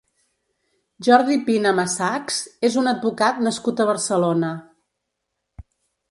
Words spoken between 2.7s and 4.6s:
un advocat nascut a Barcelona.